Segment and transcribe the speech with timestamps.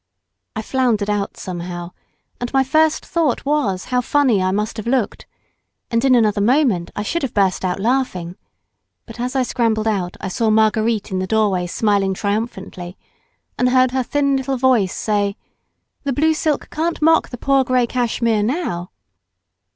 [0.55, 1.91] I floundered out somehow,
[2.39, 5.27] and my first thought was how funny I must have looked,
[5.91, 8.35] and in another moment I should hove burst out laughing,
[9.05, 12.97] but as I scrambled out, I saw Marguerite in the doorway smiling triumphantly,
[13.59, 15.37] and heard her thin little voice say,
[16.03, 18.89] "The blue silk can't mock the poor grey cashmere now!"